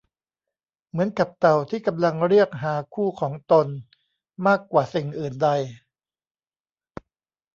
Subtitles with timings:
[0.89, 3.67] เหมือนกับเต่าที่กำลังเรียกหาคู่ของตน
[4.47, 5.49] มากกว่าสิ่งอื่นใด